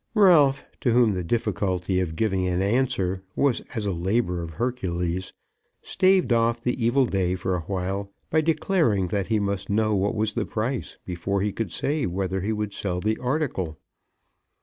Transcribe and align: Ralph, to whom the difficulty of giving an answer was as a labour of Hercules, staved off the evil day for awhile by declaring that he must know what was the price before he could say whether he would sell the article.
Ralph, 0.15 0.63
to 0.79 0.93
whom 0.93 1.13
the 1.13 1.23
difficulty 1.23 1.99
of 1.99 2.15
giving 2.15 2.47
an 2.47 2.59
answer 2.59 3.21
was 3.35 3.61
as 3.75 3.85
a 3.85 3.91
labour 3.91 4.41
of 4.41 4.53
Hercules, 4.53 5.31
staved 5.83 6.33
off 6.33 6.59
the 6.59 6.83
evil 6.83 7.05
day 7.05 7.35
for 7.35 7.55
awhile 7.55 8.11
by 8.31 8.41
declaring 8.41 9.05
that 9.09 9.27
he 9.27 9.37
must 9.39 9.69
know 9.69 9.93
what 9.93 10.15
was 10.15 10.33
the 10.33 10.43
price 10.47 10.97
before 11.05 11.41
he 11.43 11.51
could 11.53 11.71
say 11.71 12.07
whether 12.07 12.41
he 12.41 12.51
would 12.51 12.73
sell 12.73 12.99
the 12.99 13.19
article. 13.19 13.77